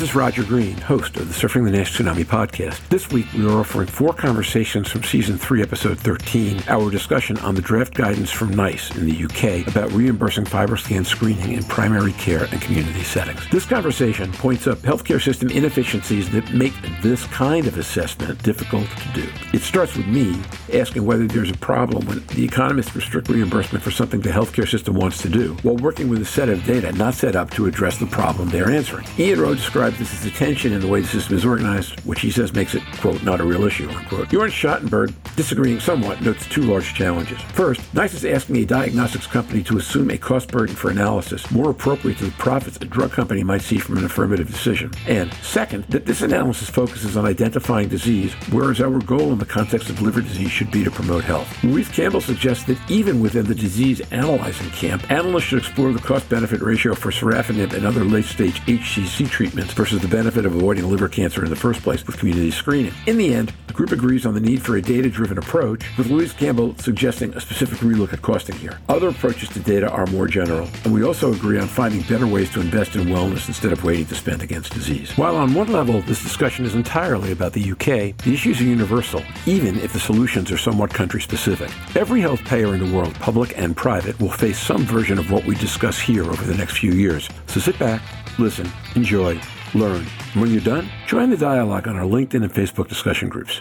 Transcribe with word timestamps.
This 0.00 0.08
is 0.08 0.16
Roger 0.16 0.44
Green, 0.44 0.78
host 0.78 1.18
of 1.18 1.28
the 1.28 1.34
Surfing 1.34 1.62
the 1.62 1.70
Nash 1.70 1.98
Tsunami 1.98 2.24
podcast. 2.24 2.88
This 2.88 3.10
week, 3.10 3.26
we 3.34 3.44
are 3.44 3.60
offering 3.60 3.86
four 3.86 4.14
conversations 4.14 4.88
from 4.88 5.02
season 5.02 5.36
3, 5.36 5.60
episode 5.60 5.98
13, 5.98 6.62
our 6.68 6.90
discussion 6.90 7.36
on 7.40 7.54
the 7.54 7.60
draft 7.60 7.92
guidance 7.92 8.30
from 8.30 8.48
NICE 8.56 8.96
in 8.96 9.04
the 9.04 9.24
UK 9.24 9.68
about 9.68 9.92
reimbursing 9.92 10.46
FibroScan 10.46 11.04
screening 11.04 11.52
in 11.52 11.64
primary 11.64 12.12
care 12.12 12.44
and 12.44 12.62
community 12.62 13.02
settings. 13.02 13.46
This 13.50 13.66
conversation 13.66 14.32
points 14.32 14.66
up 14.66 14.78
healthcare 14.78 15.22
system 15.22 15.50
inefficiencies 15.50 16.30
that 16.30 16.50
make 16.54 16.72
this 17.02 17.26
kind 17.26 17.66
of 17.66 17.76
assessment 17.76 18.42
difficult 18.42 18.88
to 18.88 19.12
do. 19.12 19.28
It 19.52 19.60
starts 19.60 19.98
with 19.98 20.06
me 20.06 20.40
asking 20.72 21.04
whether 21.04 21.26
there's 21.26 21.50
a 21.50 21.58
problem 21.58 22.06
when 22.06 22.24
the 22.28 22.42
economists 22.42 22.96
restrict 22.96 23.28
reimbursement 23.28 23.84
for 23.84 23.90
something 23.90 24.22
the 24.22 24.30
healthcare 24.30 24.66
system 24.66 24.94
wants 24.94 25.20
to 25.20 25.28
do, 25.28 25.52
while 25.56 25.76
working 25.76 26.08
with 26.08 26.22
a 26.22 26.24
set 26.24 26.48
of 26.48 26.64
data 26.64 26.90
not 26.92 27.12
set 27.12 27.36
up 27.36 27.50
to 27.50 27.66
address 27.66 27.98
the 27.98 28.06
problem 28.06 28.48
they're 28.48 28.70
answering. 28.70 29.06
Ian 29.18 29.40
Rowe 29.40 29.54
describes 29.54 29.89
this 29.94 30.12
as 30.12 30.26
a 30.26 30.30
tension 30.30 30.72
in 30.72 30.80
the 30.80 30.88
way 30.88 31.00
the 31.00 31.08
system 31.08 31.36
is 31.36 31.44
organized, 31.44 32.00
which 32.00 32.20
he 32.20 32.30
says 32.30 32.52
makes 32.52 32.74
it, 32.74 32.82
quote, 32.98 33.22
not 33.22 33.40
a 33.40 33.44
real 33.44 33.64
issue, 33.64 33.88
unquote. 33.90 34.28
Jorn 34.28 34.50
Schattenberg, 34.50 35.14
disagreeing 35.36 35.80
somewhat, 35.80 36.20
notes 36.22 36.46
two 36.46 36.62
large 36.62 36.94
challenges. 36.94 37.40
First, 37.52 37.82
NICE 37.94 38.14
is 38.14 38.24
asking 38.24 38.56
a 38.56 38.64
diagnostics 38.64 39.26
company 39.26 39.62
to 39.64 39.78
assume 39.78 40.10
a 40.10 40.18
cost 40.18 40.50
burden 40.50 40.74
for 40.74 40.90
analysis 40.90 41.50
more 41.50 41.70
appropriate 41.70 42.18
to 42.18 42.26
the 42.26 42.32
profits 42.32 42.76
a 42.80 42.84
drug 42.84 43.12
company 43.12 43.42
might 43.42 43.62
see 43.62 43.78
from 43.78 43.98
an 43.98 44.04
affirmative 44.04 44.50
decision. 44.50 44.90
And 45.06 45.32
second, 45.42 45.84
that 45.84 46.06
this 46.06 46.22
analysis 46.22 46.70
focuses 46.70 47.16
on 47.16 47.26
identifying 47.26 47.88
disease, 47.88 48.32
whereas 48.50 48.80
our 48.80 48.98
goal 49.00 49.32
in 49.32 49.38
the 49.38 49.46
context 49.46 49.90
of 49.90 50.02
liver 50.02 50.20
disease 50.20 50.50
should 50.50 50.70
be 50.70 50.84
to 50.84 50.90
promote 50.90 51.24
health. 51.24 51.62
Louise 51.64 51.88
Campbell 51.88 52.20
suggests 52.20 52.64
that 52.64 52.78
even 52.90 53.20
within 53.20 53.46
the 53.46 53.54
disease 53.54 54.00
analyzing 54.12 54.70
camp, 54.70 55.10
analysts 55.10 55.44
should 55.44 55.58
explore 55.58 55.92
the 55.92 55.98
cost 55.98 56.28
benefit 56.28 56.60
ratio 56.60 56.94
for 56.94 57.10
sorafenib 57.10 57.72
and 57.72 57.86
other 57.86 58.04
late 58.04 58.24
stage 58.24 58.60
HCC 58.62 59.30
versus 59.72 60.00
the 60.00 60.08
benefit 60.08 60.46
of 60.46 60.54
avoiding 60.54 60.88
liver 60.88 61.08
cancer 61.08 61.44
in 61.44 61.50
the 61.50 61.56
first 61.56 61.82
place 61.82 62.06
with 62.06 62.18
community 62.18 62.50
screening. 62.50 62.92
In 63.06 63.16
the 63.16 63.34
end, 63.34 63.52
the 63.66 63.72
group 63.72 63.92
agrees 63.92 64.26
on 64.26 64.34
the 64.34 64.40
need 64.40 64.62
for 64.62 64.76
a 64.76 64.82
data 64.82 65.08
driven 65.08 65.38
approach, 65.38 65.84
with 65.96 66.08
Louise 66.08 66.32
Campbell 66.32 66.74
suggesting 66.78 67.32
a 67.34 67.40
specific 67.40 67.78
relook 67.78 68.12
at 68.12 68.22
costing 68.22 68.56
here. 68.56 68.78
Other 68.88 69.08
approaches 69.08 69.48
to 69.50 69.60
data 69.60 69.90
are 69.90 70.06
more 70.06 70.26
general, 70.26 70.68
and 70.84 70.92
we 70.92 71.04
also 71.04 71.32
agree 71.32 71.58
on 71.58 71.68
finding 71.68 72.02
better 72.02 72.26
ways 72.26 72.50
to 72.50 72.60
invest 72.60 72.96
in 72.96 73.06
wellness 73.06 73.48
instead 73.48 73.72
of 73.72 73.84
waiting 73.84 74.06
to 74.06 74.14
spend 74.14 74.42
against 74.42 74.72
disease. 74.72 75.16
While 75.16 75.36
on 75.36 75.54
one 75.54 75.72
level, 75.72 76.00
this 76.02 76.22
discussion 76.22 76.64
is 76.64 76.74
entirely 76.74 77.32
about 77.32 77.52
the 77.52 77.72
UK, 77.72 78.16
the 78.18 78.34
issues 78.34 78.60
are 78.60 78.64
universal, 78.64 79.22
even 79.46 79.78
if 79.78 79.92
the 79.92 80.00
solutions 80.00 80.50
are 80.50 80.58
somewhat 80.58 80.92
country 80.92 81.20
specific. 81.20 81.70
Every 81.96 82.20
health 82.20 82.40
payer 82.44 82.74
in 82.74 82.80
the 82.80 82.96
world, 82.96 83.14
public 83.14 83.56
and 83.56 83.76
private, 83.76 84.18
will 84.20 84.30
face 84.30 84.58
some 84.58 84.82
version 84.82 85.18
of 85.18 85.30
what 85.30 85.44
we 85.44 85.54
discuss 85.54 85.98
here 85.98 86.24
over 86.24 86.44
the 86.44 86.56
next 86.56 86.78
few 86.78 86.92
years. 86.92 87.28
So 87.46 87.60
sit 87.60 87.78
back, 87.78 88.02
listen, 88.38 88.70
enjoy, 88.94 89.40
learn. 89.74 90.06
And 90.32 90.42
when 90.42 90.50
you're 90.50 90.60
done, 90.60 90.88
join 91.06 91.30
the 91.30 91.36
dialogue 91.36 91.88
on 91.88 91.96
our 91.96 92.04
LinkedIn 92.04 92.42
and 92.42 92.52
Facebook 92.52 92.88
discussion 92.88 93.28
groups. 93.28 93.60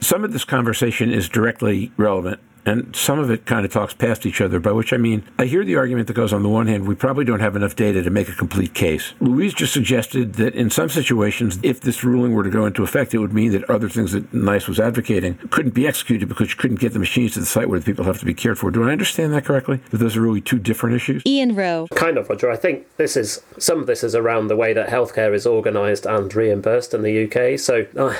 Some 0.00 0.24
of 0.24 0.32
this 0.32 0.44
conversation 0.44 1.12
is 1.12 1.28
directly 1.28 1.92
relevant 1.96 2.40
and 2.66 2.94
some 2.94 3.18
of 3.18 3.30
it 3.30 3.46
kind 3.46 3.64
of 3.64 3.72
talks 3.72 3.94
past 3.94 4.26
each 4.26 4.40
other, 4.40 4.58
by 4.58 4.72
which 4.72 4.92
I 4.92 4.96
mean, 4.96 5.22
I 5.38 5.46
hear 5.46 5.64
the 5.64 5.76
argument 5.76 6.08
that 6.08 6.14
goes 6.14 6.32
on 6.32 6.42
the 6.42 6.48
one 6.48 6.66
hand, 6.66 6.86
we 6.86 6.96
probably 6.96 7.24
don't 7.24 7.40
have 7.40 7.56
enough 7.56 7.76
data 7.76 8.02
to 8.02 8.10
make 8.10 8.28
a 8.28 8.34
complete 8.34 8.74
case. 8.74 9.14
Louise 9.20 9.54
just 9.54 9.72
suggested 9.72 10.34
that 10.34 10.54
in 10.54 10.68
some 10.68 10.88
situations, 10.88 11.58
if 11.62 11.80
this 11.80 12.02
ruling 12.02 12.32
were 12.32 12.42
to 12.42 12.50
go 12.50 12.66
into 12.66 12.82
effect, 12.82 13.14
it 13.14 13.18
would 13.18 13.32
mean 13.32 13.52
that 13.52 13.68
other 13.70 13.88
things 13.88 14.12
that 14.12 14.34
NICE 14.34 14.66
was 14.68 14.80
advocating 14.80 15.38
couldn't 15.50 15.74
be 15.74 15.86
executed 15.86 16.28
because 16.28 16.50
you 16.50 16.56
couldn't 16.56 16.80
get 16.80 16.92
the 16.92 16.98
machines 16.98 17.34
to 17.34 17.40
the 17.40 17.46
site 17.46 17.68
where 17.68 17.78
the 17.78 17.84
people 17.84 18.04
have 18.04 18.18
to 18.18 18.26
be 18.26 18.34
cared 18.34 18.58
for. 18.58 18.70
Do 18.70 18.88
I 18.88 18.92
understand 18.92 19.32
that 19.32 19.44
correctly? 19.44 19.80
That 19.90 19.98
those 19.98 20.16
are 20.16 20.20
really 20.20 20.40
two 20.40 20.58
different 20.58 20.96
issues? 20.96 21.22
Ian 21.24 21.54
Rowe. 21.54 21.86
Kind 21.94 22.18
of, 22.18 22.28
Roger. 22.28 22.50
I 22.50 22.56
think 22.56 22.86
this 22.96 23.16
is 23.16 23.42
some 23.58 23.78
of 23.78 23.86
this 23.86 24.02
is 24.02 24.14
around 24.14 24.48
the 24.48 24.56
way 24.56 24.72
that 24.72 24.88
healthcare 24.88 25.32
is 25.34 25.46
organised 25.46 26.04
and 26.04 26.34
reimbursed 26.34 26.92
in 26.94 27.02
the 27.02 27.24
UK. 27.24 27.58
So. 27.58 27.86
Uh, 27.96 28.14